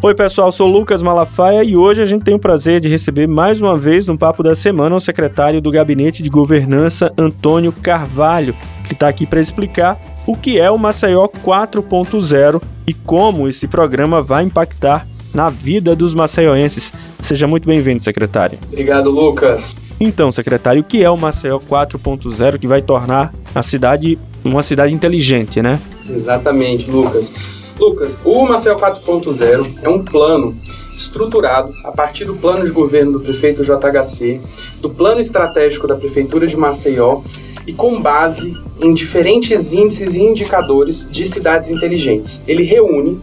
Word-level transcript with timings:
Oi, 0.00 0.14
pessoal, 0.14 0.52
sou 0.52 0.68
Lucas 0.68 1.02
Malafaia 1.02 1.64
e 1.64 1.76
hoje 1.76 2.00
a 2.00 2.06
gente 2.06 2.22
tem 2.22 2.32
o 2.32 2.38
prazer 2.38 2.78
de 2.78 2.88
receber 2.88 3.26
mais 3.26 3.60
uma 3.60 3.76
vez 3.76 4.06
no 4.06 4.16
Papo 4.16 4.44
da 4.44 4.54
Semana 4.54 4.94
o 4.94 5.00
secretário 5.00 5.60
do 5.60 5.72
Gabinete 5.72 6.22
de 6.22 6.30
Governança, 6.30 7.12
Antônio 7.18 7.72
Carvalho, 7.72 8.54
que 8.86 8.92
está 8.92 9.08
aqui 9.08 9.26
para 9.26 9.40
explicar 9.40 10.00
o 10.24 10.36
que 10.36 10.56
é 10.56 10.70
o 10.70 10.78
Maceió 10.78 11.26
4.0 11.26 12.62
e 12.86 12.94
como 12.94 13.48
esse 13.48 13.66
programa 13.66 14.22
vai 14.22 14.44
impactar 14.44 15.04
na 15.34 15.50
vida 15.50 15.96
dos 15.96 16.14
maceioenses. 16.14 16.92
Seja 17.20 17.48
muito 17.48 17.66
bem-vindo, 17.66 18.00
secretário. 18.00 18.56
Obrigado, 18.68 19.10
Lucas. 19.10 19.74
Então, 19.98 20.30
secretário, 20.30 20.80
o 20.80 20.84
que 20.84 21.02
é 21.02 21.10
o 21.10 21.18
Maceió 21.18 21.58
4.0 21.58 22.56
que 22.56 22.68
vai 22.68 22.80
tornar 22.80 23.34
a 23.52 23.64
cidade 23.64 24.16
uma 24.44 24.62
cidade 24.62 24.94
inteligente, 24.94 25.60
né? 25.60 25.80
Exatamente, 26.08 26.88
Lucas. 26.88 27.32
Lucas, 27.78 28.18
o 28.24 28.44
Maceió 28.44 28.76
4.0 28.76 29.78
é 29.82 29.88
um 29.88 30.04
plano 30.04 30.56
estruturado 30.96 31.72
a 31.84 31.92
partir 31.92 32.24
do 32.24 32.34
plano 32.34 32.64
de 32.64 32.72
governo 32.72 33.12
do 33.12 33.20
prefeito 33.20 33.62
JHC, 33.62 34.40
do 34.80 34.90
plano 34.90 35.20
estratégico 35.20 35.86
da 35.86 35.94
prefeitura 35.94 36.46
de 36.46 36.56
Maceió 36.56 37.22
e 37.66 37.72
com 37.72 38.00
base 38.00 38.56
em 38.80 38.92
diferentes 38.92 39.72
índices 39.72 40.16
e 40.16 40.20
indicadores 40.20 41.08
de 41.08 41.24
cidades 41.26 41.70
inteligentes. 41.70 42.42
Ele 42.48 42.64
reúne 42.64 43.20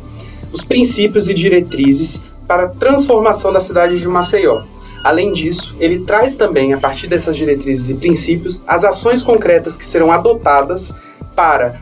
os 0.54 0.64
princípios 0.64 1.28
e 1.28 1.34
diretrizes 1.34 2.22
para 2.48 2.64
a 2.64 2.70
transformação 2.70 3.52
da 3.52 3.60
cidade 3.60 4.00
de 4.00 4.08
Maceió. 4.08 4.64
Além 5.04 5.34
disso, 5.34 5.76
ele 5.80 6.00
traz 6.00 6.38
também, 6.38 6.74
a 6.74 6.78
partir 6.78 7.08
dessas 7.08 7.36
diretrizes 7.36 7.90
e 7.90 7.96
princípios, 7.96 8.62
as 8.66 8.86
ações 8.86 9.22
concretas 9.22 9.76
que 9.76 9.86
serão 9.86 10.12
adotadas 10.12 10.94
para 11.36 11.80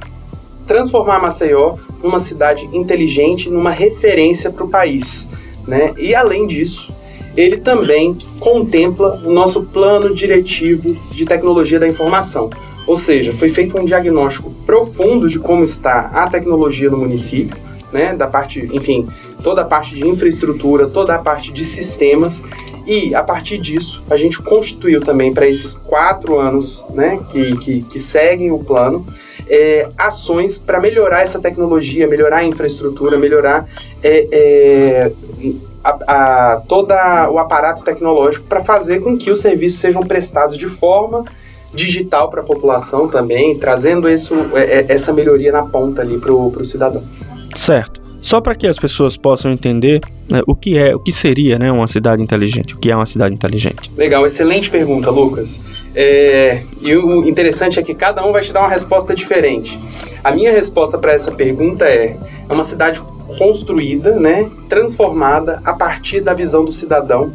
transformar 0.66 1.22
Maceió 1.22 1.76
numa 2.04 2.20
cidade 2.20 2.70
inteligente, 2.74 3.50
numa 3.50 3.72
referência 3.72 4.52
para 4.52 4.66
o 4.66 4.70
país. 4.70 5.26
Né? 5.68 5.94
E 5.98 6.14
além 6.14 6.46
disso, 6.46 6.94
ele 7.36 7.58
também 7.58 8.16
contempla 8.40 9.22
o 9.24 9.32
nosso 9.32 9.64
plano 9.64 10.14
diretivo 10.14 10.94
de 11.12 11.26
tecnologia 11.26 11.80
da 11.80 11.88
informação. 11.88 12.50
Ou 12.86 12.96
seja, 12.96 13.34
foi 13.34 13.50
feito 13.50 13.78
um 13.78 13.86
diagnóstico 13.86 14.52
profundo 14.66 15.30
de 15.30 15.40
como 15.40 15.64
está 15.64 16.12
a 16.14 16.30
tecnologia 16.30 16.90
no 16.90 16.98
município, 16.98 17.58
né, 17.92 18.14
da 18.14 18.28
parte, 18.28 18.70
enfim, 18.74 19.08
toda 19.42 19.62
a 19.62 19.66
parte 19.66 19.96
de 19.96 20.06
infraestrutura, 20.06 20.88
toda 20.88 21.16
a 21.16 21.20
parte 21.20 21.52
de 21.52 21.64
sistemas, 21.64 22.44
e 22.86 23.16
a 23.16 23.24
partir 23.24 23.58
disso 23.58 24.04
a 24.10 24.18
gente 24.18 24.42
constituiu 24.42 25.00
também 25.00 25.34
para 25.34 25.48
esses 25.48 25.74
quatro 25.74 26.38
anos, 26.38 26.84
né, 26.94 27.20
que, 27.32 27.56
que, 27.58 27.82
que 27.84 28.00
seguem 28.00 28.52
o 28.52 28.60
plano, 28.60 29.06
é, 29.50 29.88
ações 29.98 30.58
para 30.58 30.80
melhorar 30.80 31.22
essa 31.22 31.40
tecnologia, 31.40 32.08
melhorar 32.08 32.38
a 32.38 32.44
infraestrutura, 32.44 33.18
melhorar 33.18 33.68
é, 34.02 34.28
é, 34.32 35.12
a, 35.84 36.54
a, 36.54 36.62
todo 36.68 36.92
o 36.92 37.40
aparato 37.40 37.84
tecnológico 37.84 38.46
para 38.48 38.64
fazer 38.64 39.02
com 39.02 39.18
que 39.18 39.32
os 39.32 39.40
serviços 39.40 39.80
sejam 39.80 40.04
prestados 40.04 40.58
de 40.58 40.68
forma 40.68 41.26
digital 41.74 42.30
para 42.30 42.42
a 42.42 42.44
população 42.44 43.08
também, 43.08 43.58
trazendo 43.58 44.08
isso, 44.08 44.36
é, 44.54 44.62
é, 44.62 44.86
essa 44.90 45.12
melhoria 45.12 45.52
na 45.52 45.64
ponta 45.64 46.02
ali 46.02 46.20
para 46.20 46.32
o 46.32 46.64
cidadão. 46.64 47.04
Certo. 47.56 48.03
Só 48.24 48.40
para 48.40 48.56
que 48.56 48.66
as 48.66 48.80
pessoas 48.80 49.18
possam 49.18 49.52
entender 49.52 50.00
né, 50.30 50.42
o 50.48 50.56
que 50.56 50.78
é, 50.78 50.96
o 50.96 51.00
que 51.00 51.12
seria 51.12 51.60
né, 51.60 51.70
uma 51.70 51.88
cidade 51.88 52.24
inteligente, 52.24 52.74
o 52.74 52.78
que 52.78 52.90
é 52.90 52.96
uma 52.96 53.06
cidade 53.06 53.36
inteligente. 53.36 53.92
Legal, 53.98 54.26
excelente 54.26 54.70
pergunta, 54.70 55.12
Lucas. 55.12 55.60
É, 55.94 56.64
e 56.82 56.96
o 56.96 57.28
interessante 57.28 57.78
é 57.78 57.84
que 57.84 57.94
cada 57.94 58.26
um 58.26 58.32
vai 58.32 58.42
te 58.42 58.54
dar 58.54 58.62
uma 58.62 58.70
resposta 58.70 59.14
diferente. 59.14 59.78
A 60.24 60.32
minha 60.32 60.54
resposta 60.54 60.98
para 60.98 61.12
essa 61.12 61.34
pergunta 61.34 61.84
é: 61.84 62.18
é 62.50 62.54
uma 62.54 62.64
cidade 62.64 63.02
construída, 63.38 64.16
né, 64.18 64.50
transformada 64.70 65.62
a 65.66 65.74
partir 65.74 66.22
da 66.22 66.34
visão 66.34 66.64
do 66.64 66.72
cidadão 66.72 67.34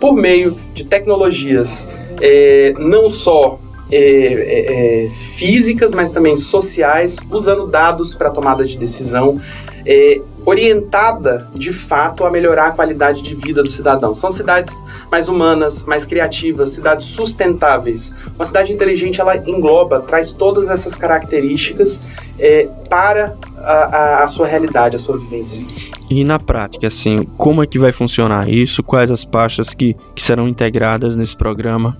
por 0.00 0.14
meio 0.14 0.56
de 0.72 0.84
tecnologias 0.84 1.88
é, 2.20 2.74
não 2.78 3.08
só 3.08 3.58
é, 3.90 3.98
é, 3.98 5.04
é 5.04 5.10
físicas, 5.36 5.92
mas 5.92 6.10
também 6.10 6.36
sociais, 6.36 7.16
usando 7.30 7.66
dados 7.66 8.14
para 8.14 8.30
tomada 8.30 8.64
de 8.64 8.76
decisão, 8.76 9.40
é, 9.86 10.20
orientada 10.44 11.46
de 11.54 11.72
fato 11.72 12.24
a 12.24 12.30
melhorar 12.30 12.68
a 12.68 12.70
qualidade 12.70 13.22
de 13.22 13.34
vida 13.34 13.62
do 13.62 13.70
cidadão. 13.70 14.14
São 14.14 14.30
cidades 14.30 14.74
mais 15.10 15.28
humanas, 15.28 15.84
mais 15.84 16.04
criativas, 16.04 16.70
cidades 16.70 17.06
sustentáveis. 17.06 18.12
Uma 18.34 18.44
cidade 18.44 18.72
inteligente 18.72 19.20
ela 19.20 19.36
engloba, 19.36 20.00
traz 20.00 20.32
todas 20.32 20.68
essas 20.68 20.96
características 20.96 22.00
é, 22.38 22.68
para 22.88 23.34
a, 23.58 23.72
a, 23.72 24.24
a 24.24 24.28
sua 24.28 24.46
realidade, 24.46 24.96
a 24.96 24.98
sua 24.98 25.18
vivência. 25.18 25.64
E 26.10 26.24
na 26.24 26.38
prática, 26.38 26.86
assim, 26.86 27.24
como 27.36 27.62
é 27.62 27.66
que 27.66 27.78
vai 27.78 27.92
funcionar 27.92 28.48
isso? 28.48 28.82
Quais 28.82 29.10
as 29.10 29.24
pastas 29.24 29.74
que, 29.74 29.94
que 30.14 30.24
serão 30.24 30.48
integradas 30.48 31.16
nesse 31.16 31.36
programa? 31.36 31.96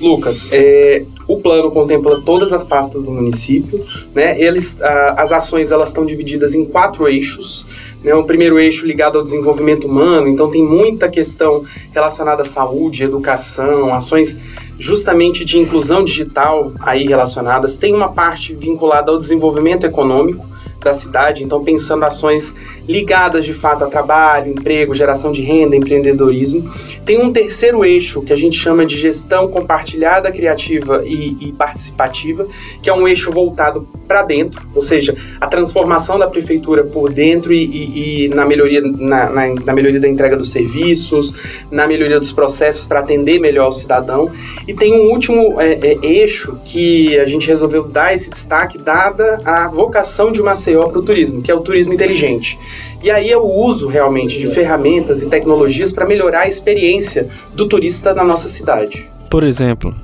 Lucas, 0.00 0.46
é, 0.52 1.04
o 1.26 1.38
plano 1.38 1.70
contempla 1.70 2.20
todas 2.24 2.52
as 2.52 2.64
pastas 2.64 3.04
do 3.04 3.10
município, 3.10 3.84
né? 4.14 4.40
Eles, 4.40 4.80
a, 4.80 5.22
as 5.22 5.32
ações 5.32 5.72
elas 5.72 5.88
estão 5.88 6.06
divididas 6.06 6.54
em 6.54 6.64
quatro 6.64 7.08
eixos. 7.08 7.66
Né? 8.02 8.14
O 8.14 8.24
primeiro 8.24 8.58
eixo 8.58 8.86
ligado 8.86 9.18
ao 9.18 9.24
desenvolvimento 9.24 9.86
humano, 9.86 10.28
então 10.28 10.50
tem 10.50 10.62
muita 10.62 11.08
questão 11.08 11.64
relacionada 11.92 12.42
à 12.42 12.44
saúde, 12.44 13.02
educação, 13.02 13.92
ações 13.92 14.36
justamente 14.78 15.44
de 15.44 15.58
inclusão 15.58 16.04
digital 16.04 16.72
aí 16.80 17.06
relacionadas. 17.06 17.76
Tem 17.76 17.92
uma 17.92 18.10
parte 18.10 18.54
vinculada 18.54 19.10
ao 19.10 19.18
desenvolvimento 19.18 19.84
econômico 19.84 20.46
da 20.80 20.92
cidade, 20.92 21.42
então 21.42 21.64
pensando 21.64 22.04
ações 22.04 22.54
ligadas 22.88 23.44
de 23.44 23.52
fato 23.52 23.84
a 23.84 23.88
trabalho, 23.88 24.50
emprego, 24.50 24.94
geração 24.94 25.30
de 25.30 25.42
renda, 25.42 25.76
empreendedorismo. 25.76 26.68
Tem 27.04 27.22
um 27.22 27.30
terceiro 27.30 27.84
eixo 27.84 28.22
que 28.22 28.32
a 28.32 28.36
gente 28.36 28.58
chama 28.58 28.86
de 28.86 28.96
gestão 28.96 29.48
compartilhada, 29.48 30.32
criativa 30.32 31.02
e, 31.04 31.36
e 31.40 31.52
participativa, 31.52 32.46
que 32.82 32.88
é 32.88 32.94
um 32.94 33.06
eixo 33.06 33.30
voltado 33.30 33.86
para 34.06 34.22
dentro, 34.22 34.66
ou 34.74 34.80
seja, 34.80 35.14
a 35.38 35.46
transformação 35.46 36.18
da 36.18 36.26
prefeitura 36.26 36.82
por 36.82 37.12
dentro 37.12 37.52
e, 37.52 37.64
e, 37.64 38.24
e 38.24 38.28
na, 38.28 38.46
melhoria, 38.46 38.80
na, 38.80 39.28
na, 39.28 39.54
na, 39.54 39.72
melhoria 39.74 40.00
da 40.00 40.08
entrega 40.08 40.34
dos 40.34 40.50
serviços, 40.50 41.34
na 41.70 41.86
melhoria 41.86 42.18
dos 42.18 42.32
processos 42.32 42.86
para 42.86 43.00
atender 43.00 43.38
melhor 43.38 43.68
o 43.68 43.72
cidadão. 43.72 44.30
E 44.66 44.72
tem 44.72 44.94
um 44.94 45.10
último 45.10 45.60
é, 45.60 45.72
é, 45.72 45.98
eixo 46.02 46.58
que 46.64 47.18
a 47.18 47.26
gente 47.26 47.46
resolveu 47.46 47.84
dar 47.84 48.14
esse 48.14 48.30
destaque, 48.30 48.78
dada 48.78 49.40
a 49.44 49.68
vocação 49.68 50.32
de 50.32 50.40
Maceió 50.42 50.88
para 50.88 50.98
o 50.98 51.02
turismo, 51.02 51.42
que 51.42 51.50
é 51.50 51.54
o 51.54 51.60
turismo 51.60 51.92
inteligente. 51.92 52.58
E 53.02 53.10
aí 53.10 53.30
é 53.30 53.36
o 53.36 53.44
uso 53.44 53.86
realmente 53.86 54.38
de 54.38 54.46
ferramentas 54.48 55.22
e 55.22 55.26
tecnologias 55.26 55.92
para 55.92 56.06
melhorar 56.06 56.40
a 56.40 56.48
experiência 56.48 57.28
do 57.54 57.68
turista 57.68 58.12
na 58.14 58.24
nossa 58.24 58.48
cidade. 58.48 59.08
Por 59.30 59.44
exemplo, 59.44 59.94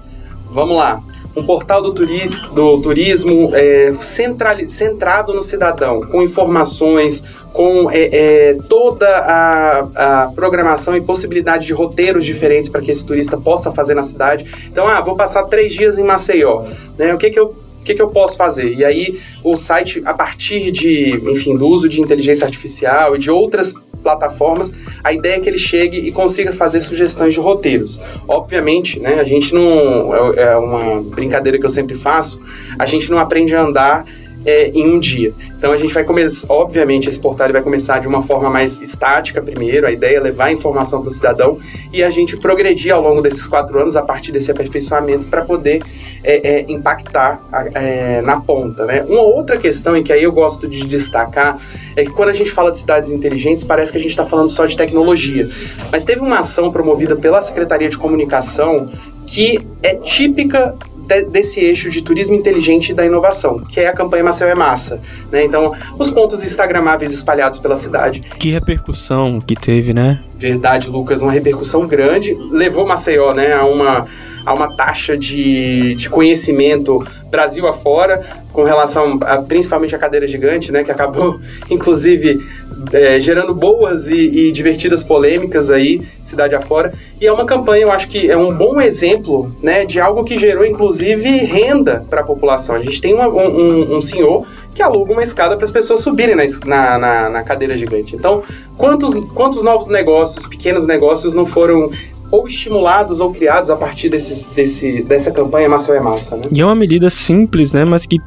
vamos 0.50 0.76
lá. 0.76 1.00
Um 1.36 1.42
portal 1.42 1.82
do, 1.82 1.92
turista, 1.92 2.46
do 2.48 2.80
turismo 2.80 3.50
é, 3.54 3.92
central, 4.00 4.54
centrado 4.68 5.34
no 5.34 5.42
cidadão, 5.42 6.00
com 6.02 6.22
informações, 6.22 7.24
com 7.52 7.90
é, 7.90 8.08
é, 8.12 8.56
toda 8.68 9.08
a, 9.08 10.24
a, 10.24 10.32
programação 10.32 10.96
e 10.96 11.00
possibilidade 11.00 11.66
de 11.66 11.72
roteiros 11.72 12.24
diferentes 12.24 12.68
para 12.68 12.80
que 12.80 12.90
esse 12.92 13.04
turista 13.04 13.36
possa 13.36 13.72
fazer 13.72 13.94
na 13.94 14.04
cidade. 14.04 14.46
Então, 14.70 14.86
ah, 14.86 15.00
vou 15.00 15.16
passar 15.16 15.42
três 15.44 15.72
dias 15.72 15.98
em 15.98 16.04
Maceió. 16.04 16.66
Né? 16.96 17.12
O 17.12 17.18
que, 17.18 17.30
que 17.30 17.40
eu 17.40 17.54
o 17.84 17.86
que, 17.86 17.94
que 17.94 18.00
eu 18.00 18.08
posso 18.08 18.34
fazer? 18.38 18.72
E 18.72 18.82
aí 18.82 19.20
o 19.42 19.58
site, 19.58 20.00
a 20.06 20.14
partir 20.14 20.72
de, 20.72 21.10
enfim, 21.30 21.54
do 21.54 21.68
uso 21.68 21.86
de 21.86 22.00
inteligência 22.00 22.46
artificial 22.46 23.14
e 23.14 23.18
de 23.18 23.30
outras 23.30 23.74
plataformas, 24.02 24.72
a 25.02 25.12
ideia 25.12 25.36
é 25.36 25.40
que 25.40 25.48
ele 25.50 25.58
chegue 25.58 25.98
e 25.98 26.10
consiga 26.10 26.50
fazer 26.50 26.80
sugestões 26.80 27.34
de 27.34 27.40
roteiros. 27.40 28.00
Obviamente, 28.26 28.98
né, 28.98 29.20
a 29.20 29.24
gente 29.24 29.52
não. 29.54 30.32
É, 30.34 30.44
é 30.44 30.56
uma 30.56 31.02
brincadeira 31.02 31.58
que 31.58 31.66
eu 31.66 31.70
sempre 31.70 31.94
faço, 31.94 32.40
a 32.78 32.86
gente 32.86 33.10
não 33.10 33.18
aprende 33.18 33.54
a 33.54 33.60
andar 33.60 34.06
é, 34.44 34.70
em 34.70 34.86
um 34.88 34.98
dia. 34.98 35.32
Então 35.56 35.72
a 35.72 35.76
gente 35.76 35.94
vai 35.94 36.04
começar, 36.04 36.46
obviamente, 36.50 37.08
esse 37.08 37.18
portal 37.18 37.50
vai 37.52 37.62
começar 37.62 37.98
de 37.98 38.06
uma 38.06 38.22
forma 38.22 38.50
mais 38.50 38.80
estática 38.80 39.40
primeiro, 39.40 39.86
a 39.86 39.92
ideia 39.92 40.16
é 40.16 40.20
levar 40.20 40.46
a 40.46 40.52
informação 40.52 41.00
para 41.00 41.08
o 41.08 41.12
cidadão 41.12 41.58
e 41.92 42.02
a 42.02 42.10
gente 42.10 42.36
progredir 42.36 42.92
ao 42.92 43.02
longo 43.02 43.22
desses 43.22 43.46
quatro 43.46 43.78
anos 43.78 43.96
a 43.96 44.02
partir 44.02 44.32
desse 44.32 44.50
aperfeiçoamento 44.50 45.24
para 45.26 45.42
poder 45.44 45.82
é, 46.22 46.48
é, 46.48 46.72
impactar 46.72 47.40
é, 47.74 48.20
na 48.22 48.40
ponta. 48.40 48.84
Né? 48.84 49.04
Uma 49.08 49.22
outra 49.22 49.56
questão, 49.56 49.96
e 49.96 50.02
que 50.02 50.12
aí 50.12 50.22
eu 50.22 50.32
gosto 50.32 50.66
de 50.66 50.86
destacar, 50.86 51.58
é 51.96 52.04
que 52.04 52.10
quando 52.10 52.30
a 52.30 52.32
gente 52.32 52.50
fala 52.50 52.72
de 52.72 52.78
cidades 52.78 53.10
inteligentes, 53.10 53.62
parece 53.62 53.92
que 53.92 53.98
a 53.98 54.00
gente 54.00 54.10
está 54.10 54.24
falando 54.24 54.48
só 54.48 54.66
de 54.66 54.76
tecnologia. 54.76 55.48
Mas 55.92 56.04
teve 56.04 56.20
uma 56.20 56.40
ação 56.40 56.72
promovida 56.72 57.14
pela 57.14 57.40
Secretaria 57.42 57.88
de 57.88 57.98
Comunicação 57.98 58.90
que 59.26 59.60
é 59.82 59.94
típica 59.94 60.74
de, 61.06 61.22
desse 61.24 61.60
eixo 61.60 61.90
de 61.90 62.02
turismo 62.02 62.34
inteligente 62.34 62.90
e 62.90 62.94
da 62.94 63.04
inovação, 63.04 63.60
que 63.60 63.80
é 63.80 63.88
a 63.88 63.92
campanha 63.92 64.24
Maceió 64.24 64.48
é 64.48 64.54
Massa. 64.54 65.00
Né? 65.30 65.44
Então, 65.44 65.72
os 65.98 66.10
pontos 66.10 66.42
instagramáveis 66.42 67.12
espalhados 67.12 67.58
pela 67.58 67.76
cidade. 67.76 68.20
Que 68.38 68.50
repercussão 68.50 69.40
que 69.40 69.54
teve, 69.54 69.92
né? 69.92 70.22
Verdade, 70.36 70.88
Lucas, 70.88 71.22
uma 71.22 71.32
repercussão 71.32 71.86
grande. 71.86 72.34
Levou 72.50 72.86
Maceió 72.86 73.32
né, 73.32 73.52
a 73.52 73.64
uma 73.64 74.06
há 74.44 74.52
uma 74.52 74.74
taxa 74.76 75.16
de, 75.16 75.94
de 75.94 76.08
conhecimento 76.08 77.04
Brasil 77.30 77.66
afora, 77.66 78.24
com 78.52 78.62
relação 78.62 79.18
a, 79.22 79.38
principalmente 79.38 79.94
à 79.94 79.98
cadeira 79.98 80.26
gigante, 80.26 80.70
né, 80.70 80.84
que 80.84 80.90
acabou, 80.92 81.40
inclusive, 81.68 82.46
é, 82.92 83.20
gerando 83.20 83.52
boas 83.52 84.08
e, 84.08 84.14
e, 84.14 84.52
divertidas 84.52 85.02
polêmicas 85.02 85.68
aí, 85.70 86.00
cidade 86.24 86.54
afora. 86.54 86.94
E 87.20 87.26
é 87.26 87.32
uma 87.32 87.44
campanha, 87.44 87.82
eu 87.82 87.92
acho 87.92 88.06
que 88.08 88.30
é 88.30 88.36
um 88.36 88.54
bom 88.54 88.80
exemplo, 88.80 89.52
né, 89.60 89.84
de 89.84 90.00
algo 90.00 90.22
que 90.22 90.38
gerou, 90.38 90.64
inclusive, 90.64 91.28
renda 91.38 92.04
para 92.08 92.20
a 92.20 92.24
população. 92.24 92.76
A 92.76 92.80
gente 92.80 93.00
tem 93.00 93.12
uma, 93.12 93.26
um, 93.26 93.96
um 93.96 94.02
senhor 94.02 94.46
que 94.72 94.82
aluga 94.82 95.12
uma 95.12 95.22
escada 95.22 95.56
para 95.56 95.64
as 95.64 95.70
pessoas 95.70 96.00
subirem 96.00 96.34
na, 96.34 96.98
na, 96.98 97.28
na, 97.30 97.42
cadeira 97.44 97.76
gigante. 97.76 98.16
Então, 98.16 98.42
quantos, 98.76 99.14
quantos 99.32 99.62
novos 99.62 99.86
negócios, 99.86 100.46
pequenos 100.48 100.84
negócios, 100.84 101.32
não 101.32 101.46
foram 101.46 101.90
ou 102.30 102.46
estimulados 102.46 103.20
ou 103.20 103.32
criados 103.32 103.70
a 103.70 103.76
partir 103.76 104.08
desses, 104.08 104.42
desse, 104.42 105.02
dessa 105.02 105.30
campanha 105.30 105.68
Massa 105.68 105.92
é 105.92 106.00
Massa, 106.00 106.36
né? 106.36 106.42
E 106.50 106.60
é 106.60 106.64
uma 106.64 106.74
medida 106.74 107.08
simples, 107.10 107.72
né, 107.72 107.84
mas 107.84 108.06
que 108.06 108.18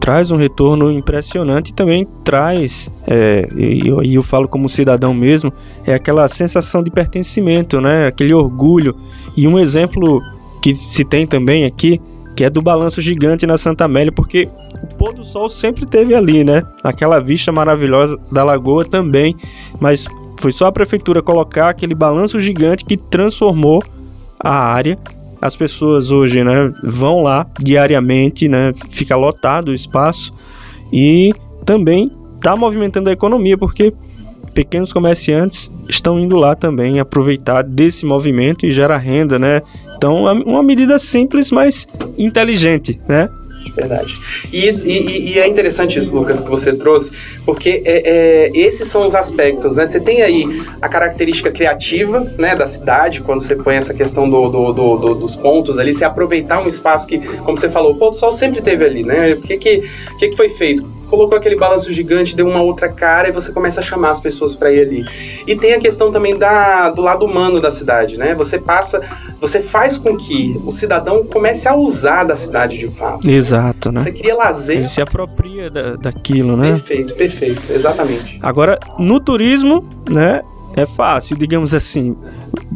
traz 0.00 0.30
um 0.30 0.36
retorno 0.36 0.90
impressionante 0.90 1.68
e 1.70 1.74
também 1.74 2.06
traz, 2.24 2.90
é, 3.06 3.46
e 3.54 3.86
eu, 3.86 4.02
eu 4.02 4.22
falo 4.22 4.48
como 4.48 4.68
cidadão 4.68 5.12
mesmo, 5.12 5.52
é 5.84 5.92
aquela 5.92 6.26
sensação 6.28 6.82
de 6.82 6.90
pertencimento, 6.90 7.80
né, 7.80 8.06
aquele 8.06 8.32
orgulho. 8.32 8.96
E 9.36 9.46
um 9.46 9.58
exemplo 9.58 10.20
que 10.62 10.74
se 10.74 11.04
tem 11.04 11.26
também 11.26 11.64
aqui, 11.64 12.00
que 12.34 12.44
é 12.44 12.48
do 12.48 12.62
balanço 12.62 13.00
gigante 13.00 13.46
na 13.46 13.58
Santa 13.58 13.84
Amélia, 13.84 14.12
porque 14.12 14.48
o 14.82 14.86
pôr 14.94 15.12
do 15.12 15.24
sol 15.24 15.48
sempre 15.48 15.84
teve 15.84 16.14
ali, 16.14 16.44
né? 16.44 16.62
Aquela 16.84 17.18
vista 17.18 17.50
maravilhosa 17.50 18.16
da 18.30 18.44
lagoa 18.44 18.84
também, 18.84 19.36
mas 19.80 20.06
foi 20.38 20.52
só 20.52 20.66
a 20.66 20.72
prefeitura 20.72 21.22
colocar 21.22 21.68
aquele 21.68 21.94
balanço 21.94 22.38
gigante 22.40 22.84
que 22.84 22.96
transformou 22.96 23.82
a 24.38 24.50
área. 24.50 24.98
As 25.40 25.54
pessoas 25.56 26.10
hoje, 26.10 26.42
né, 26.42 26.72
vão 26.82 27.22
lá 27.22 27.46
diariamente, 27.60 28.48
né, 28.48 28.72
fica 28.90 29.16
lotado 29.16 29.68
o 29.68 29.74
espaço 29.74 30.32
e 30.92 31.32
também 31.64 32.10
está 32.36 32.56
movimentando 32.56 33.10
a 33.10 33.12
economia 33.12 33.58
porque 33.58 33.92
pequenos 34.54 34.92
comerciantes 34.92 35.70
estão 35.88 36.18
indo 36.18 36.36
lá 36.36 36.56
também 36.56 36.98
aproveitar 36.98 37.62
desse 37.62 38.04
movimento 38.04 38.66
e 38.66 38.72
gera 38.72 38.96
renda, 38.96 39.38
né? 39.38 39.62
Então, 39.96 40.28
é 40.28 40.32
uma 40.32 40.62
medida 40.62 40.98
simples, 40.98 41.52
mas 41.52 41.86
inteligente, 42.16 43.00
né? 43.06 43.28
Verdade. 43.78 44.14
E, 44.52 44.66
isso, 44.66 44.86
e, 44.86 45.34
e, 45.34 45.38
é 45.38 45.46
interessante 45.46 45.98
isso, 45.98 46.14
Lucas, 46.14 46.40
que 46.40 46.50
você 46.50 46.72
trouxe, 46.72 47.12
porque 47.44 47.80
é, 47.84 48.02
é, 48.04 48.50
esses 48.54 48.88
são 48.88 49.06
os 49.06 49.14
aspectos, 49.14 49.76
né? 49.76 49.86
Você 49.86 50.00
tem 50.00 50.20
aí 50.20 50.62
a 50.82 50.88
característica 50.88 51.50
criativa, 51.50 52.20
né, 52.36 52.56
da 52.56 52.66
cidade, 52.66 53.20
quando 53.20 53.40
você 53.40 53.54
põe 53.54 53.76
essa 53.76 53.94
questão 53.94 54.28
do, 54.28 54.48
do, 54.48 54.72
do, 54.72 54.96
do 54.96 55.14
dos 55.14 55.36
pontos 55.36 55.78
ali, 55.78 55.94
você 55.94 56.04
aproveitar 56.04 56.60
um 56.60 56.66
espaço 56.66 57.06
que, 57.06 57.18
como 57.18 57.56
você 57.56 57.68
falou, 57.68 57.92
o 57.92 57.96
pôr 57.96 58.10
do 58.10 58.16
sol 58.16 58.32
sempre 58.32 58.60
teve 58.60 58.84
ali, 58.84 59.04
né? 59.04 59.34
O 59.34 59.42
que 59.42 59.56
que, 59.56 59.82
que 60.18 60.36
foi 60.36 60.48
feito? 60.48 60.97
Colocou 61.08 61.36
aquele 61.36 61.56
balanço 61.56 61.92
gigante, 61.92 62.36
deu 62.36 62.46
uma 62.46 62.60
outra 62.60 62.88
cara 62.88 63.28
e 63.28 63.32
você 63.32 63.52
começa 63.52 63.80
a 63.80 63.82
chamar 63.82 64.10
as 64.10 64.20
pessoas 64.20 64.54
para 64.54 64.72
ir 64.72 64.80
ali. 64.80 65.04
E 65.46 65.56
tem 65.56 65.72
a 65.72 65.80
questão 65.80 66.12
também 66.12 66.38
da, 66.38 66.90
do 66.90 67.02
lado 67.02 67.24
humano 67.24 67.60
da 67.60 67.70
cidade, 67.70 68.16
né? 68.16 68.34
Você 68.34 68.58
passa, 68.58 69.00
você 69.40 69.60
faz 69.60 69.98
com 69.98 70.16
que 70.16 70.60
o 70.64 70.72
cidadão 70.72 71.24
comece 71.24 71.66
a 71.68 71.74
usar 71.74 72.24
da 72.24 72.36
cidade 72.36 72.78
de 72.78 72.88
fato. 72.88 73.28
Exato, 73.28 73.90
né? 73.90 74.02
Você 74.02 74.12
cria 74.12 74.34
lazer. 74.34 74.76
Ele 74.76 74.86
se 74.86 75.00
apropria 75.00 75.70
da, 75.70 75.96
daquilo, 75.96 76.56
né? 76.56 76.72
Perfeito, 76.72 77.14
perfeito, 77.14 77.62
exatamente. 77.70 78.38
Agora, 78.42 78.78
no 78.98 79.18
turismo, 79.20 79.88
né? 80.08 80.42
É 80.78 80.86
fácil, 80.86 81.36
digamos 81.36 81.74
assim. 81.74 82.16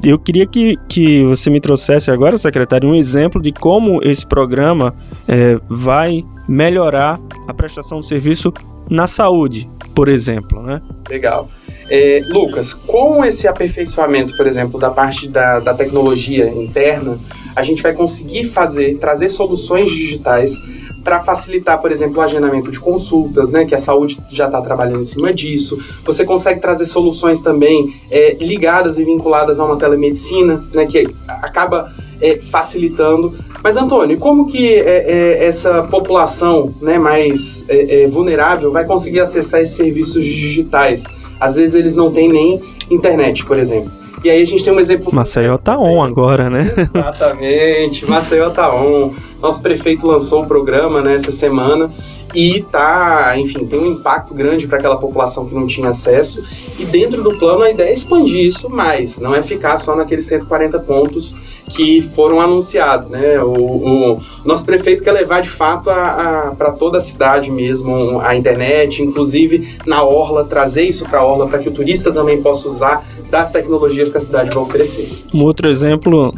Eu 0.02 0.18
queria 0.18 0.46
que, 0.46 0.76
que 0.88 1.22
você 1.24 1.48
me 1.48 1.60
trouxesse 1.60 2.10
agora, 2.10 2.36
secretário, 2.36 2.88
um 2.88 2.94
exemplo 2.94 3.40
de 3.40 3.52
como 3.52 4.00
esse 4.02 4.26
programa 4.26 4.94
é, 5.28 5.58
vai 5.68 6.24
melhorar 6.48 7.20
a 7.46 7.54
prestação 7.54 8.00
de 8.00 8.06
serviço 8.06 8.52
na 8.90 9.06
saúde, 9.06 9.70
por 9.94 10.08
exemplo, 10.08 10.60
né? 10.62 10.82
Legal. 11.08 11.48
É, 11.88 12.20
Lucas, 12.30 12.74
com 12.74 13.24
esse 13.24 13.46
aperfeiçoamento, 13.46 14.36
por 14.36 14.46
exemplo, 14.46 14.80
da 14.80 14.90
parte 14.90 15.28
da, 15.28 15.60
da 15.60 15.72
tecnologia 15.72 16.48
interna, 16.48 17.18
a 17.54 17.62
gente 17.62 17.82
vai 17.82 17.92
conseguir 17.92 18.44
fazer, 18.44 18.98
trazer 18.98 19.28
soluções 19.28 19.90
digitais 19.90 20.56
para 21.02 21.20
facilitar, 21.20 21.80
por 21.80 21.90
exemplo, 21.90 22.18
o 22.18 22.20
agendamento 22.20 22.70
de 22.70 22.78
consultas, 22.78 23.50
né, 23.50 23.64
que 23.64 23.74
a 23.74 23.78
saúde 23.78 24.18
já 24.30 24.46
está 24.46 24.60
trabalhando 24.60 25.02
em 25.02 25.04
cima 25.04 25.32
disso. 25.32 25.78
Você 26.04 26.24
consegue 26.24 26.60
trazer 26.60 26.86
soluções 26.86 27.40
também 27.40 27.94
é, 28.10 28.36
ligadas 28.40 28.98
e 28.98 29.04
vinculadas 29.04 29.58
a 29.58 29.64
uma 29.64 29.76
telemedicina, 29.76 30.62
né, 30.72 30.86
que 30.86 31.08
acaba 31.28 31.92
é, 32.20 32.38
facilitando. 32.38 33.34
Mas, 33.62 33.76
Antônio, 33.76 34.18
como 34.18 34.46
que 34.46 34.74
é, 34.74 35.38
é, 35.40 35.44
essa 35.44 35.82
população 35.84 36.74
né, 36.80 36.98
mais 36.98 37.64
é, 37.68 38.02
é, 38.02 38.06
vulnerável 38.06 38.72
vai 38.72 38.84
conseguir 38.84 39.20
acessar 39.20 39.60
esses 39.60 39.76
serviços 39.76 40.24
digitais? 40.24 41.04
Às 41.38 41.56
vezes 41.56 41.74
eles 41.74 41.94
não 41.94 42.10
têm 42.10 42.28
nem 42.28 42.62
internet, 42.90 43.44
por 43.44 43.58
exemplo. 43.58 44.01
E 44.24 44.30
aí 44.30 44.40
a 44.40 44.46
gente 44.46 44.62
tem 44.62 44.72
um 44.72 44.78
exemplo. 44.78 45.12
Maceió 45.12 45.58
tá 45.58 45.78
on 45.78 46.02
agora, 46.02 46.48
né? 46.48 46.72
Exatamente, 46.94 48.06
Maceió 48.08 48.50
tá 48.50 48.74
on. 48.74 49.12
Nosso 49.40 49.60
prefeito 49.60 50.06
lançou 50.06 50.42
o 50.42 50.46
programa 50.46 51.02
né, 51.02 51.16
essa 51.16 51.32
semana 51.32 51.90
e 52.34 52.62
tá, 52.62 53.34
enfim, 53.36 53.66
tem 53.66 53.78
um 53.78 53.92
impacto 53.92 54.32
grande 54.32 54.66
para 54.66 54.78
aquela 54.78 54.96
população 54.96 55.46
que 55.46 55.54
não 55.54 55.66
tinha 55.66 55.90
acesso. 55.90 56.42
E 56.78 56.84
dentro 56.84 57.22
do 57.22 57.36
plano 57.36 57.62
a 57.62 57.70
ideia 57.70 57.90
é 57.90 57.94
expandir 57.94 58.46
isso 58.46 58.70
mais, 58.70 59.18
não 59.18 59.34
é 59.34 59.42
ficar 59.42 59.76
só 59.78 59.96
naqueles 59.96 60.24
140 60.26 60.78
pontos 60.80 61.34
que 61.70 62.02
foram 62.14 62.40
anunciados, 62.40 63.08
né? 63.08 63.42
O, 63.42 64.16
o 64.16 64.22
nosso 64.44 64.64
prefeito 64.64 65.02
quer 65.02 65.12
levar 65.12 65.40
de 65.40 65.48
fato 65.48 65.84
para 65.84 66.72
toda 66.78 66.98
a 66.98 67.00
cidade 67.00 67.50
mesmo 67.50 68.20
a 68.20 68.36
internet, 68.36 69.02
inclusive 69.02 69.76
na 69.86 70.02
orla, 70.02 70.44
trazer 70.44 70.82
isso 70.82 71.04
para 71.04 71.20
a 71.20 71.24
orla 71.24 71.46
para 71.46 71.58
que 71.58 71.68
o 71.68 71.72
turista 71.72 72.12
também 72.12 72.42
possa 72.42 72.68
usar 72.68 73.06
das 73.30 73.50
tecnologias 73.50 74.10
que 74.10 74.18
a 74.18 74.20
cidade 74.20 74.50
vai 74.50 74.62
oferecer. 74.62 75.08
Um 75.32 75.42
outro 75.42 75.68
exemplo, 75.68 76.34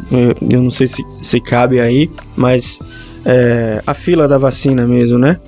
eu 0.49 0.61
não 0.61 0.71
sei 0.71 0.87
se, 0.87 1.03
se 1.21 1.41
cabe 1.41 1.79
aí, 1.81 2.09
mas 2.35 2.79
é, 3.25 3.81
a 3.85 3.93
fila 3.93 4.27
da 4.27 4.37
vacina 4.37 4.87
mesmo, 4.87 5.17
né? 5.17 5.39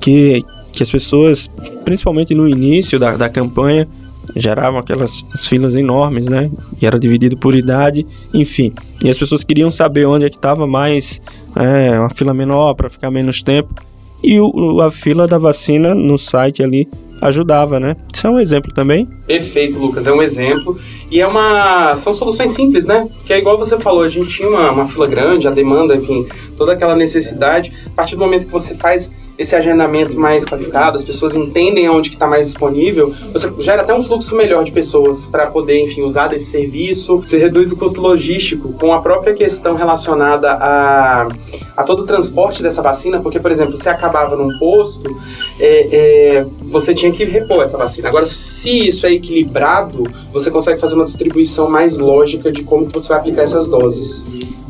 Que, 0.00 0.42
que 0.72 0.82
as 0.82 0.90
pessoas, 0.90 1.50
principalmente 1.84 2.34
no 2.34 2.48
início 2.48 2.98
da, 2.98 3.16
da 3.16 3.28
campanha, 3.28 3.86
geravam 4.34 4.80
aquelas 4.80 5.24
filas 5.46 5.76
enormes, 5.76 6.26
né? 6.26 6.50
E 6.80 6.86
era 6.86 6.98
dividido 6.98 7.36
por 7.36 7.54
idade, 7.54 8.06
enfim. 8.32 8.72
E 9.04 9.10
as 9.10 9.18
pessoas 9.18 9.44
queriam 9.44 9.70
saber 9.70 10.06
onde 10.06 10.24
é 10.24 10.30
que 10.30 10.36
estava 10.36 10.66
mais 10.66 11.20
é, 11.54 12.00
uma 12.00 12.08
fila 12.08 12.32
menor 12.32 12.72
para 12.74 12.88
ficar 12.88 13.10
menos 13.10 13.42
tempo. 13.42 13.74
E 14.22 14.40
o, 14.40 14.80
a 14.80 14.90
fila 14.90 15.28
da 15.28 15.36
vacina 15.36 15.94
no 15.94 16.16
site 16.16 16.62
ali 16.62 16.88
ajudava, 17.20 17.78
né? 17.78 17.96
Isso 18.12 18.26
é 18.26 18.30
um 18.30 18.40
exemplo 18.40 18.72
também. 18.72 19.06
Perfeito, 19.26 19.78
Lucas, 19.78 20.06
é 20.06 20.12
um 20.12 20.22
exemplo. 20.22 20.78
E 21.10 21.20
é 21.20 21.26
uma. 21.26 21.94
São 21.96 22.14
soluções 22.14 22.52
simples, 22.52 22.86
né? 22.86 23.06
Que 23.26 23.34
é 23.34 23.38
igual 23.38 23.58
você 23.58 23.78
falou, 23.78 24.02
a 24.02 24.08
gente 24.08 24.30
tinha 24.30 24.48
uma, 24.48 24.70
uma 24.70 24.88
fila 24.88 25.06
grande, 25.06 25.46
a 25.46 25.50
demanda, 25.50 25.94
enfim, 25.94 26.26
toda 26.56 26.72
aquela 26.72 26.96
necessidade. 26.96 27.72
A 27.86 27.90
partir 27.90 28.16
do 28.16 28.20
momento 28.20 28.46
que 28.46 28.52
você 28.52 28.74
faz 28.74 29.10
esse 29.36 29.54
agendamento 29.56 30.18
mais 30.18 30.44
qualificado, 30.44 30.96
as 30.96 31.04
pessoas 31.04 31.34
entendem 31.34 31.88
onde 31.88 32.08
que 32.08 32.16
está 32.16 32.26
mais 32.26 32.46
disponível, 32.46 33.12
você 33.32 33.50
gera 33.58 33.82
até 33.82 33.92
um 33.92 34.02
fluxo 34.02 34.34
melhor 34.36 34.64
de 34.64 34.70
pessoas 34.70 35.26
para 35.26 35.48
poder, 35.48 35.80
enfim, 35.80 36.02
usar 36.02 36.28
desse 36.28 36.46
serviço. 36.46 37.18
Você 37.18 37.36
reduz 37.36 37.72
o 37.72 37.76
custo 37.76 38.00
logístico 38.00 38.72
com 38.74 38.92
a 38.92 39.00
própria 39.00 39.34
questão 39.34 39.74
relacionada 39.74 40.52
a, 40.52 41.28
a 41.76 41.82
todo 41.82 42.02
o 42.02 42.06
transporte 42.06 42.62
dessa 42.62 42.80
vacina, 42.80 43.20
porque, 43.20 43.40
por 43.40 43.50
exemplo, 43.50 43.76
se 43.76 43.88
acabava 43.88 44.36
num 44.36 44.56
posto, 44.58 45.10
é, 45.58 45.88
é, 46.36 46.46
você 46.62 46.94
tinha 46.94 47.10
que 47.10 47.24
repor 47.24 47.62
essa 47.62 47.76
vacina. 47.76 48.08
Agora, 48.08 48.26
se 48.26 48.86
isso 48.86 49.04
é 49.04 49.12
equilibrado, 49.12 50.04
você 50.32 50.50
consegue 50.50 50.80
fazer 50.80 50.94
uma 50.94 51.04
distribuição 51.04 51.68
mais 51.68 51.98
lógica 51.98 52.52
de 52.52 52.62
como 52.62 52.86
você 52.86 53.08
vai 53.08 53.18
aplicar 53.18 53.42
essas 53.42 53.66
doses. 53.66 54.24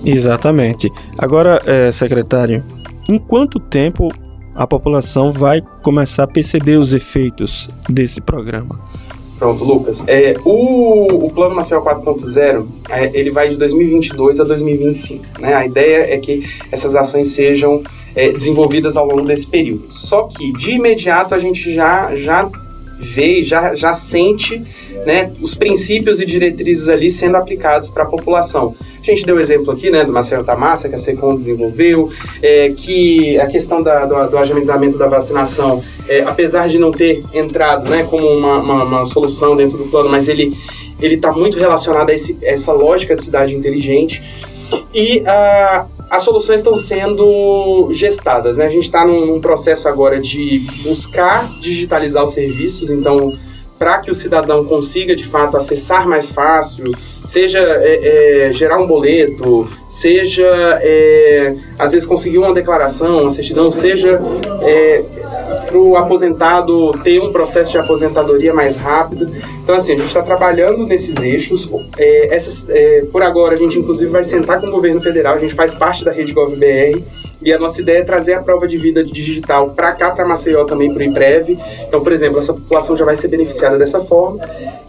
Exatamente. 0.04 0.90
Agora, 1.18 1.61
é, 1.66 1.90
secretário, 1.92 2.62
em 3.09 3.18
quanto 3.18 3.59
tempo 3.61 4.09
a 4.54 4.66
população 4.66 5.32
vai 5.32 5.62
começar 5.82 6.25
a 6.25 6.26
perceber 6.26 6.76
os 6.76 6.94
efeitos 6.94 7.68
desse 7.88 8.20
programa. 8.20 8.78
Pronto, 9.38 9.64
Lucas. 9.64 10.02
É, 10.06 10.37
o, 10.44 11.26
o 11.26 11.30
Plano 11.30 11.54
Maceió 11.54 11.80
4.0, 11.80 12.66
é, 12.88 13.11
ele 13.12 13.30
vai 13.30 13.49
de 13.49 13.56
2022 13.56 14.40
a 14.40 14.44
2025. 14.44 15.40
Né? 15.40 15.54
A 15.54 15.66
ideia 15.66 16.14
é 16.14 16.18
que 16.18 16.49
essas 16.70 16.94
ações 16.94 17.28
sejam 17.28 17.82
é, 18.14 18.30
desenvolvidas 18.30 18.96
ao 18.96 19.06
longo 19.06 19.23
desse 19.23 19.46
período. 19.46 19.88
Só 19.90 20.23
que, 20.25 20.52
de 20.52 20.73
imediato, 20.73 21.34
a 21.34 21.38
gente 21.38 21.75
já, 21.75 22.14
já 22.14 22.49
vê, 22.98 23.42
já, 23.42 23.74
já 23.74 23.94
sente 23.94 24.62
né, 25.04 25.32
os 25.40 25.54
princípios 25.54 26.20
e 26.20 26.26
diretrizes 26.26 26.88
ali 26.88 27.10
sendo 27.10 27.36
aplicados 27.36 27.88
para 27.88 28.04
a 28.04 28.06
população. 28.06 28.74
A 29.00 29.04
gente 29.04 29.26
deu 29.26 29.38
exemplo 29.38 29.70
aqui, 29.70 29.90
né, 29.90 30.02
do 30.02 30.12
Marcelo 30.12 30.44
Tamassa, 30.44 30.88
que 30.88 30.94
a 30.94 30.98
SECOM 30.98 31.36
desenvolveu, 31.36 32.10
é, 32.42 32.72
que 32.74 33.38
a 33.38 33.46
questão 33.46 33.82
da, 33.82 34.06
do, 34.06 34.30
do 34.30 34.38
agendamento 34.38 34.96
da 34.96 35.06
vacinação, 35.06 35.82
é, 36.08 36.22
apesar 36.22 36.68
de 36.68 36.78
não 36.78 36.90
ter 36.90 37.22
entrado, 37.34 37.90
né, 37.90 38.04
como 38.04 38.26
uma, 38.26 38.58
uma, 38.58 38.84
uma 38.84 39.06
solução 39.06 39.54
dentro 39.54 39.76
do 39.76 39.84
plano, 39.84 40.08
mas 40.08 40.28
ele 40.28 40.54
ele 41.00 41.16
está 41.16 41.32
muito 41.32 41.58
relacionado 41.58 42.10
a 42.10 42.14
esse, 42.14 42.36
essa 42.42 42.72
lógica 42.72 43.16
de 43.16 43.22
cidade 43.22 43.54
inteligente. 43.54 44.22
E 44.94 45.22
uh, 45.22 45.86
as 46.11 46.23
soluções 46.23 46.61
estão 46.61 46.76
sendo 46.76 47.88
gestadas, 47.92 48.56
né? 48.56 48.66
A 48.66 48.70
gente 48.70 48.84
está 48.84 49.04
num, 49.04 49.26
num 49.26 49.40
processo 49.40 49.88
agora 49.88 50.20
de 50.20 50.61
buscar 50.82 51.49
digitalizar 51.61 52.23
os 52.23 52.32
serviços, 52.32 52.90
então 52.90 53.32
para 53.78 53.99
que 53.99 54.11
o 54.11 54.14
cidadão 54.14 54.64
consiga 54.64 55.16
de 55.16 55.25
fato 55.25 55.56
acessar 55.56 56.08
mais 56.08 56.30
fácil, 56.30 56.94
seja 57.25 57.58
é, 57.58 58.49
é, 58.49 58.52
gerar 58.52 58.78
um 58.78 58.87
boleto, 58.87 59.68
seja 59.88 60.46
é, 60.80 61.54
às 61.78 61.92
vezes 61.92 62.06
conseguir 62.06 62.38
uma 62.38 62.54
declaração, 62.54 63.23
uma 63.23 63.30
certidão, 63.30 63.70
seja 63.73 64.20
é, 64.62 65.02
para 65.75 65.81
o 65.81 65.97
aposentado 65.97 66.93
ter 67.02 67.21
um 67.21 67.33
processo 67.33 67.73
de 67.73 67.78
aposentadoria 67.78 68.54
mais 68.54 68.76
rápido. 68.76 69.28
Então, 69.64 69.75
assim, 69.75 69.95
a 69.95 69.97
gente 69.97 70.07
está 70.07 70.23
trabalhando 70.23 70.87
nesses 70.87 71.16
eixos. 71.16 71.69
É, 71.99 72.33
essas, 72.33 72.69
é, 72.71 73.04
por 73.11 73.25
agora, 73.25 73.54
a 73.54 73.59
gente 73.59 73.76
inclusive 73.76 74.09
vai 74.09 74.23
sentar 74.23 74.61
com 74.61 74.69
o 74.69 74.71
governo 74.71 75.00
federal, 75.00 75.35
a 75.35 75.38
gente 75.38 75.54
faz 75.54 75.75
parte 75.75 76.04
da 76.04 76.12
rede 76.12 76.33
GovBR. 76.33 77.02
E 77.43 77.52
a 77.52 77.59
nossa 77.59 77.81
ideia 77.83 77.99
é 77.99 78.04
trazer 78.04 78.35
a 78.35 78.40
prova 78.40 78.69
de 78.69 78.78
vida 78.78 79.02
digital 79.02 79.71
para 79.71 79.93
cá, 79.93 80.12
para 80.12 80.25
Maceió 80.25 80.64
também, 80.64 80.95
para 80.95 81.00
o 81.00 81.02
IPREV. 81.02 81.59
Então, 81.88 82.00
por 82.00 82.12
exemplo, 82.12 82.38
essa 82.38 82.54
população 82.54 82.97
já 82.97 83.04
vai 83.04 83.16
ser 83.16 83.28
beneficiada 83.28 83.76
dessa 83.76 84.00
forma. 84.00 84.40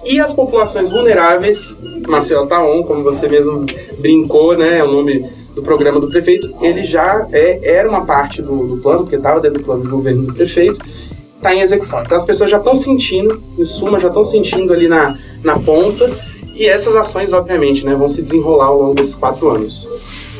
E 0.05 0.19
as 0.19 0.31
populações 0.33 0.89
vulneráveis, 0.89 1.75
Maceió 2.07 2.45
Tá 2.45 2.63
On, 2.63 2.83
como 2.83 3.03
você 3.03 3.27
mesmo 3.27 3.65
brincou, 3.97 4.55
né? 4.55 4.77
É 4.77 4.83
o 4.83 4.91
nome 4.91 5.25
do 5.55 5.63
programa 5.63 5.99
do 5.99 6.09
prefeito, 6.09 6.53
ele 6.61 6.83
já 6.83 7.25
é, 7.31 7.77
era 7.77 7.89
uma 7.89 8.05
parte 8.05 8.41
do, 8.41 8.67
do 8.67 8.77
plano, 8.77 9.01
porque 9.01 9.15
estava 9.15 9.39
dentro 9.39 9.59
do 9.59 9.65
plano 9.65 9.83
de 9.83 9.89
governo 9.89 10.23
do 10.23 10.33
prefeito, 10.33 10.85
está 11.37 11.55
em 11.55 11.61
execução. 11.61 12.01
Então 12.03 12.17
as 12.17 12.25
pessoas 12.25 12.49
já 12.49 12.57
estão 12.57 12.75
sentindo, 12.75 13.41
em 13.57 13.65
suma, 13.65 13.99
já 13.99 14.09
estão 14.09 14.25
sentindo 14.25 14.73
ali 14.73 14.87
na, 14.87 15.17
na 15.43 15.57
ponta, 15.57 16.11
e 16.53 16.65
essas 16.65 16.95
ações, 16.95 17.33
obviamente, 17.33 17.85
né, 17.85 17.95
vão 17.95 18.09
se 18.09 18.21
desenrolar 18.21 18.67
ao 18.67 18.79
longo 18.79 18.95
desses 18.95 19.15
quatro 19.15 19.49
anos. 19.49 19.87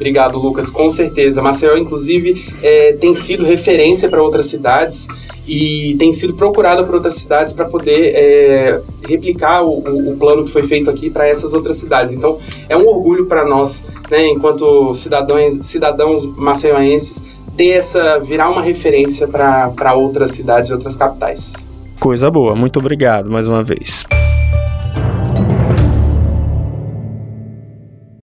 Obrigado, 0.00 0.38
Lucas. 0.38 0.70
Com 0.70 0.90
certeza. 0.90 1.42
Maceió, 1.42 1.76
inclusive, 1.76 2.42
é, 2.62 2.92
tem 2.94 3.14
sido 3.14 3.44
referência 3.44 4.08
para 4.08 4.22
outras 4.22 4.46
cidades 4.46 5.06
e 5.46 5.94
tem 5.98 6.10
sido 6.10 6.32
procurada 6.32 6.82
por 6.84 6.94
outras 6.94 7.16
cidades 7.16 7.52
para 7.52 7.66
poder 7.66 8.14
é, 8.14 8.80
replicar 9.06 9.62
o, 9.62 10.10
o, 10.10 10.16
plano 10.16 10.44
que 10.44 10.50
foi 10.50 10.62
feito 10.62 10.88
aqui 10.88 11.10
para 11.10 11.28
essas 11.28 11.52
outras 11.52 11.76
cidades. 11.76 12.14
Então, 12.14 12.38
é 12.66 12.74
um 12.74 12.88
orgulho 12.88 13.26
para 13.26 13.44
nós, 13.44 13.84
né, 14.10 14.26
enquanto 14.28 14.94
cidadãos, 14.94 15.66
cidadãos 15.66 16.24
maceioenses, 16.24 17.22
ter 17.54 17.70
essa 17.70 18.18
virar 18.20 18.48
uma 18.48 18.62
referência 18.62 19.28
para 19.28 19.92
outras 19.94 20.30
cidades 20.30 20.70
e 20.70 20.72
outras 20.72 20.96
capitais. 20.96 21.52
Coisa 22.00 22.30
boa. 22.30 22.56
Muito 22.56 22.78
obrigado 22.78 23.30
mais 23.30 23.46
uma 23.46 23.62
vez. 23.62 24.06